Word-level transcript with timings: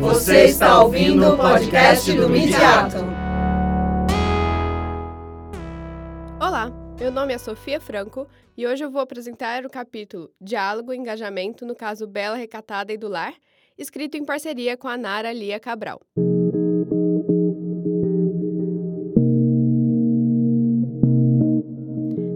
Você 0.00 0.44
está 0.44 0.82
ouvindo 0.82 1.34
o 1.34 1.36
podcast 1.36 2.12
do 2.12 2.28
Midiato. 2.28 2.96
Olá, 6.40 6.70
meu 6.98 7.10
nome 7.10 7.34
é 7.34 7.38
Sofia 7.38 7.80
Franco 7.80 8.26
e 8.56 8.66
hoje 8.66 8.84
eu 8.84 8.90
vou 8.90 9.00
apresentar 9.00 9.64
o 9.66 9.70
capítulo 9.70 10.30
Diálogo 10.40 10.92
e 10.92 10.96
Engajamento 10.96 11.66
no 11.66 11.74
caso 11.74 12.06
Bela 12.06 12.36
Recatada 12.36 12.92
e 12.92 12.96
do 12.96 13.08
Lar, 13.08 13.34
escrito 13.76 14.16
em 14.16 14.24
parceria 14.24 14.76
com 14.76 14.88
a 14.88 14.96
Nara 14.96 15.32
Lia 15.32 15.58
Cabral. 15.58 16.00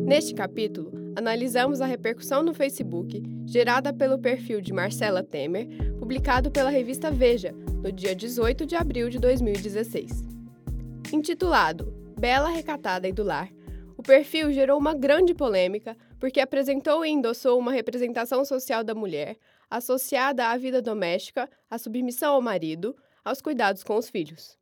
Neste 0.06 0.34
capítulo, 0.34 1.01
analisamos 1.16 1.80
a 1.80 1.86
repercussão 1.86 2.42
no 2.42 2.54
Facebook 2.54 3.22
gerada 3.46 3.92
pelo 3.92 4.18
perfil 4.18 4.60
de 4.60 4.72
Marcela 4.72 5.22
Temer, 5.22 5.66
publicado 5.98 6.50
pela 6.50 6.70
revista 6.70 7.10
Veja, 7.10 7.52
no 7.52 7.92
dia 7.92 8.14
18 8.14 8.64
de 8.64 8.76
abril 8.76 9.08
de 9.08 9.18
2016. 9.18 10.24
Intitulado 11.12 11.92
Bela 12.18 12.48
Recatada 12.48 13.08
e 13.08 13.12
do 13.12 13.22
Lar, 13.22 13.50
o 13.96 14.02
perfil 14.02 14.52
gerou 14.52 14.78
uma 14.78 14.94
grande 14.94 15.34
polêmica 15.34 15.96
porque 16.18 16.40
apresentou 16.40 17.04
e 17.04 17.10
endossou 17.10 17.58
uma 17.58 17.72
representação 17.72 18.44
social 18.44 18.82
da 18.82 18.94
mulher 18.94 19.36
associada 19.70 20.48
à 20.48 20.56
vida 20.56 20.82
doméstica, 20.82 21.48
à 21.70 21.78
submissão 21.78 22.34
ao 22.34 22.42
marido, 22.42 22.96
aos 23.24 23.40
cuidados 23.40 23.82
com 23.82 23.96
os 23.96 24.10
filhos. 24.10 24.58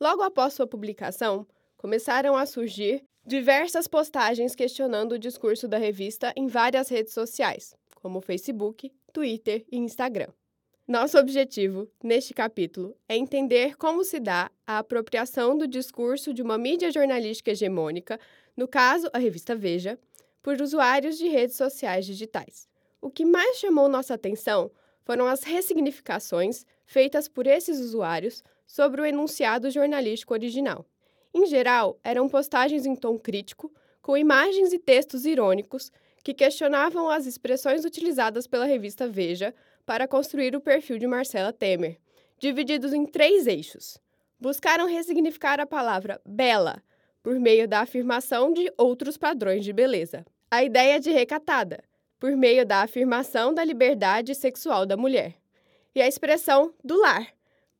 Logo 0.00 0.22
após 0.22 0.54
sua 0.54 0.66
publicação, 0.66 1.46
começaram 1.76 2.36
a 2.36 2.46
surgir 2.46 3.04
diversas 3.26 3.86
postagens 3.86 4.54
questionando 4.54 5.12
o 5.12 5.18
discurso 5.18 5.68
da 5.68 5.78
revista 5.78 6.32
em 6.36 6.46
várias 6.46 6.88
redes 6.88 7.12
sociais, 7.12 7.74
como 7.96 8.20
Facebook, 8.20 8.90
Twitter 9.12 9.64
e 9.70 9.76
Instagram. 9.76 10.28
Nosso 10.86 11.18
objetivo, 11.18 11.88
neste 12.02 12.34
capítulo, 12.34 12.96
é 13.08 13.16
entender 13.16 13.76
como 13.76 14.02
se 14.02 14.18
dá 14.18 14.50
a 14.66 14.78
apropriação 14.78 15.56
do 15.56 15.68
discurso 15.68 16.34
de 16.34 16.42
uma 16.42 16.58
mídia 16.58 16.90
jornalística 16.90 17.52
hegemônica, 17.52 18.18
no 18.56 18.66
caso, 18.66 19.08
a 19.12 19.18
revista 19.18 19.54
Veja, 19.54 19.98
por 20.42 20.60
usuários 20.60 21.16
de 21.16 21.28
redes 21.28 21.54
sociais 21.56 22.04
digitais. 22.06 22.68
O 23.00 23.10
que 23.10 23.24
mais 23.24 23.58
chamou 23.58 23.88
nossa 23.88 24.14
atenção 24.14 24.70
foram 25.04 25.26
as 25.26 25.44
ressignificações 25.44 26.66
feitas 26.84 27.28
por 27.28 27.46
esses 27.46 27.78
usuários 27.78 28.42
sobre 28.66 29.00
o 29.00 29.06
enunciado 29.06 29.70
jornalístico 29.70 30.34
original. 30.34 30.84
Em 31.32 31.46
geral, 31.46 31.98
eram 32.02 32.28
postagens 32.28 32.84
em 32.84 32.96
tom 32.96 33.18
crítico, 33.18 33.72
com 34.02 34.16
imagens 34.16 34.72
e 34.72 34.78
textos 34.78 35.24
irônicos 35.24 35.92
que 36.22 36.34
questionavam 36.34 37.08
as 37.08 37.26
expressões 37.26 37.84
utilizadas 37.84 38.46
pela 38.46 38.64
revista 38.64 39.08
Veja 39.08 39.54
para 39.86 40.08
construir 40.08 40.54
o 40.54 40.60
perfil 40.60 40.98
de 40.98 41.06
Marcela 41.06 41.52
Temer, 41.52 41.98
divididos 42.38 42.92
em 42.92 43.06
três 43.06 43.46
eixos. 43.46 43.98
Buscaram 44.38 44.86
ressignificar 44.86 45.60
a 45.60 45.66
palavra 45.66 46.20
bela 46.26 46.82
por 47.22 47.38
meio 47.38 47.68
da 47.68 47.80
afirmação 47.80 48.52
de 48.52 48.72
outros 48.76 49.16
padrões 49.16 49.64
de 49.64 49.72
beleza. 49.72 50.24
A 50.50 50.64
ideia 50.64 50.98
de 50.98 51.10
recatada, 51.10 51.82
por 52.18 52.36
meio 52.36 52.66
da 52.66 52.82
afirmação 52.82 53.54
da 53.54 53.64
liberdade 53.64 54.34
sexual 54.34 54.84
da 54.84 54.96
mulher. 54.96 55.34
E 55.94 56.00
a 56.00 56.08
expressão 56.08 56.72
do 56.82 56.98
lar, 57.00 57.28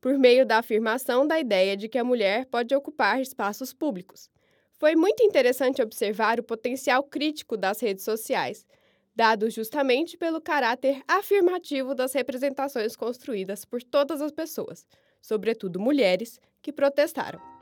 por 0.01 0.19
meio 0.19 0.47
da 0.47 0.59
afirmação 0.59 1.27
da 1.27 1.39
ideia 1.39 1.77
de 1.77 1.89
que 1.89 1.99
a 1.99 2.05
mulher 2.05 2.47
pode 2.47 2.75
ocupar 2.75 3.21
espaços 3.21 3.73
públicos. 3.73 4.31
Foi 4.79 4.97
muito 4.97 5.23
interessante 5.23 5.83
observar 5.83 6.41
o 6.41 6.43
potencial 6.43 7.03
crítico 7.03 7.57
das 7.57 7.81
redes 7.81 8.05
sociais, 8.05 8.67
dado 9.15 9.51
justamente 9.51 10.17
pelo 10.17 10.41
caráter 10.41 11.03
afirmativo 11.07 11.95
das 11.95 12.15
representações 12.15 12.97
construídas 12.97 13.65
por 13.67 13.83
todas 13.83 14.23
as 14.23 14.33
pessoas, 14.33 14.87
sobretudo 15.21 15.79
mulheres, 15.79 16.41
que 16.63 16.73
protestaram. 16.73 17.60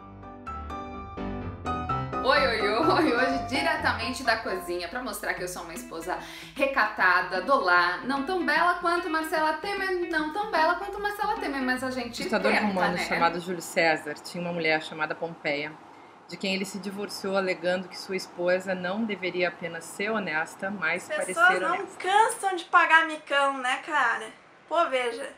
Oi, 2.29 2.47
oi, 2.47 2.61
oi, 2.61 3.13
hoje 3.15 3.47
diretamente 3.49 4.23
da 4.23 4.37
cozinha 4.37 4.87
para 4.87 5.03
mostrar 5.03 5.33
que 5.33 5.43
eu 5.43 5.49
sou 5.49 5.63
uma 5.63 5.73
esposa 5.73 6.19
recatada, 6.55 7.41
do 7.41 7.59
lar, 7.59 8.05
não 8.05 8.27
tão 8.27 8.45
bela 8.45 8.75
quanto 8.81 9.09
Marcela 9.09 9.55
Temer, 9.55 10.11
não 10.11 10.31
tão 10.31 10.51
bela 10.51 10.75
quanto 10.75 11.01
Marcela 11.01 11.37
Temer, 11.37 11.63
mas 11.63 11.83
a 11.83 11.91
gente 11.91 12.21
O 12.21 12.25
ditador 12.25 12.53
tenta, 12.53 12.67
romano 12.67 12.97
né? 12.97 13.07
chamado 13.07 13.41
Júlio 13.41 13.63
César 13.63 14.13
tinha 14.13 14.43
uma 14.43 14.53
mulher 14.53 14.83
chamada 14.83 15.15
Pompeia, 15.15 15.73
de 16.29 16.37
quem 16.37 16.55
ele 16.55 16.67
se 16.67 16.79
divorciou 16.79 17.35
alegando 17.35 17.89
que 17.89 17.99
sua 17.99 18.15
esposa 18.17 18.75
não 18.75 19.07
deveria 19.07 19.49
apenas 19.49 19.85
ser 19.87 20.11
honesta, 20.11 20.71
mas 20.71 21.09
As 21.09 21.17
parecer 21.17 21.35
pessoas 21.35 21.61
não 21.63 21.75
honesta. 21.77 21.97
cansam 21.99 22.57
de 22.57 22.65
pagar 22.67 23.07
micão, 23.07 23.57
né, 23.57 23.79
cara? 23.87 24.27
Pô, 24.69 24.87
veja. 24.91 25.33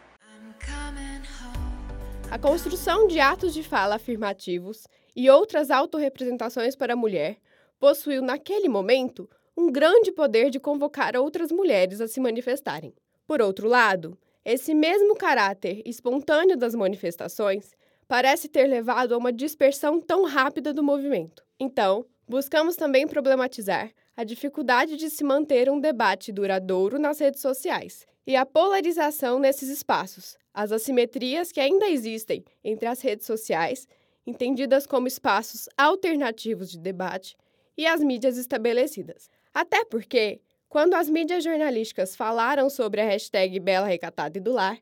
A 2.29 2.39
construção 2.39 3.07
de 3.07 3.21
atos 3.21 3.55
de 3.55 3.63
fala 3.63 3.95
afirmativos 3.95 4.89
e 5.21 5.29
outras 5.29 5.71
autorrepresentações 5.71 6.75
para 6.75 6.95
a 6.95 6.97
mulher 6.97 7.37
possuiu, 7.79 8.23
naquele 8.23 8.71
momento, 8.71 9.29
um 9.55 9.71
grande 9.71 10.11
poder 10.11 10.49
de 10.49 10.59
convocar 10.59 11.15
outras 11.15 11.53
mulheres 11.53 12.01
a 12.01 12.09
se 12.09 12.19
manifestarem. 12.19 12.95
Por 13.27 13.43
outro 13.43 13.69
lado, 13.69 14.17
esse 14.43 14.73
mesmo 14.73 15.15
caráter 15.15 15.83
espontâneo 15.85 16.57
das 16.57 16.75
manifestações 16.75 17.75
parece 18.09 18.49
ter 18.49 18.67
levado 18.67 19.13
a 19.13 19.19
uma 19.19 19.31
dispersão 19.31 20.01
tão 20.01 20.25
rápida 20.25 20.73
do 20.73 20.83
movimento. 20.83 21.45
Então, 21.59 22.07
buscamos 22.27 22.75
também 22.75 23.07
problematizar 23.07 23.91
a 24.17 24.25
dificuldade 24.25 24.97
de 24.97 25.11
se 25.11 25.23
manter 25.23 25.69
um 25.69 25.79
debate 25.79 26.33
duradouro 26.33 26.99
nas 26.99 27.19
redes 27.19 27.43
sociais 27.43 28.07
e 28.27 28.37
a 28.37 28.47
polarização 28.47 29.39
nesses 29.39 29.69
espaços, 29.69 30.39
as 30.55 30.73
assimetrias 30.73 31.53
que 31.53 31.61
ainda 31.61 31.91
existem 31.91 32.43
entre 32.65 32.87
as 32.87 33.03
redes 33.03 33.27
sociais, 33.27 33.87
entendidas 34.27 34.87
como 34.87 35.07
espaços 35.07 35.69
alternativos 35.77 36.71
de 36.71 36.79
debate, 36.79 37.37
e 37.77 37.87
as 37.87 38.03
mídias 38.03 38.37
estabelecidas. 38.37 39.31
Até 39.55 39.85
porque, 39.85 40.41
quando 40.69 40.95
as 40.95 41.09
mídias 41.09 41.43
jornalísticas 41.43 42.15
falaram 42.15 42.69
sobre 42.69 43.01
a 43.01 43.05
hashtag 43.05 43.59
Bela 43.59 43.87
Recatada 43.87 44.37
e 44.37 44.41
do 44.41 44.53
Lar, 44.53 44.79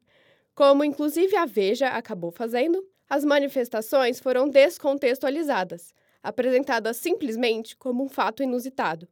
como 0.54 0.82
inclusive 0.82 1.36
a 1.36 1.46
Veja 1.46 1.88
acabou 1.88 2.32
fazendo, 2.32 2.84
as 3.08 3.24
manifestações 3.24 4.18
foram 4.18 4.48
descontextualizadas, 4.48 5.94
apresentadas 6.22 6.96
simplesmente 6.96 7.76
como 7.76 8.04
um 8.04 8.08
fato 8.08 8.42
inusitado, 8.42 9.08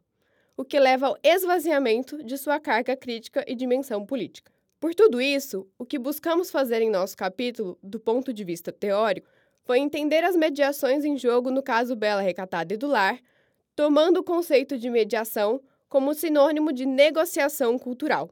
o 0.57 0.65
que 0.65 0.81
leva 0.81 1.07
ao 1.07 1.19
esvaziamento 1.23 2.23
de 2.25 2.37
sua 2.37 2.59
carga 2.59 2.97
crítica 2.97 3.45
e 3.47 3.55
dimensão 3.55 4.05
política. 4.05 4.51
Por 4.81 4.95
tudo 4.95 5.21
isso, 5.21 5.67
o 5.79 5.87
que 5.87 5.99
buscamos 5.99 6.51
fazer 6.51 6.83
em 6.83 6.91
nosso 6.91 7.17
capítulo, 7.17 7.79
do 7.83 7.99
ponto 7.99 8.33
de 8.33 8.45
vista 8.45 8.71
teórico, 8.71 9.29
foi 9.67 9.81
entender 9.81 10.23
as 10.23 10.37
mediações 10.37 11.05
em 11.05 11.19
jogo 11.19 11.51
no 11.51 11.61
caso 11.61 11.97
Bela 11.97 12.23
Recatada 12.23 12.73
e 12.73 12.77
do 12.77 12.87
Lar, 12.87 13.19
tomando 13.75 14.19
o 14.19 14.23
conceito 14.23 14.79
de 14.79 14.89
mediação 14.89 15.61
como 15.89 16.15
sinônimo 16.15 16.73
de 16.73 16.87
negociação 16.87 17.77
cultural. 17.77 18.31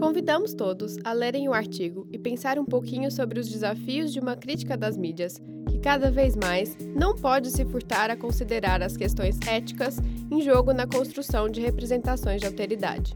Convidamos 0.00 0.54
todos 0.54 0.96
a 1.04 1.12
lerem 1.12 1.48
o 1.48 1.52
artigo 1.52 2.08
e 2.10 2.18
pensar 2.18 2.58
um 2.58 2.64
pouquinho 2.64 3.10
sobre 3.10 3.38
os 3.38 3.48
desafios 3.48 4.10
de 4.10 4.20
uma 4.20 4.36
crítica 4.36 4.74
das 4.74 4.96
mídias, 4.96 5.38
que 5.70 5.78
cada 5.78 6.10
vez 6.10 6.34
mais 6.34 6.74
não 6.96 7.14
pode 7.14 7.50
se 7.50 7.64
furtar 7.66 8.10
a 8.10 8.16
considerar 8.16 8.82
as 8.82 8.96
questões 8.96 9.38
éticas 9.46 9.98
em 10.30 10.40
jogo 10.40 10.72
na 10.72 10.86
construção 10.86 11.46
de 11.46 11.60
representações 11.60 12.40
de 12.40 12.46
alteridade. 12.46 13.14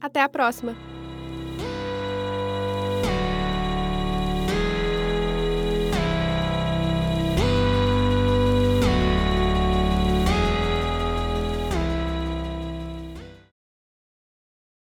Até 0.00 0.20
a 0.20 0.28
próxima! 0.28 0.97